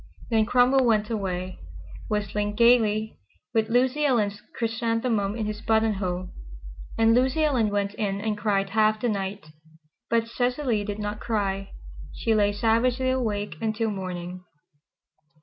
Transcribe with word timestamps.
Then 0.31 0.47
Cromwell 0.47 0.83
went 0.83 1.11
away, 1.11 1.59
whistling 2.07 2.55
gaily, 2.55 3.19
with 3.53 3.69
Lucy 3.69 4.03
Ellen's 4.03 4.41
chrysanthemum 4.55 5.35
in 5.35 5.45
his 5.45 5.61
buttonhole, 5.61 6.29
and 6.97 7.13
Lucy 7.13 7.43
Ellen 7.43 7.69
went 7.69 7.93
in 7.93 8.19
and 8.19 8.35
cried 8.35 8.71
half 8.71 8.99
the 8.99 9.09
night. 9.09 9.51
But 10.09 10.27
Cecily 10.27 10.83
did 10.83 10.97
not 10.97 11.19
cry. 11.19 11.73
She 12.13 12.33
lay 12.33 12.51
savagely 12.51 13.11
awake 13.11 13.57
until 13.61 13.91
morning. 13.91 14.43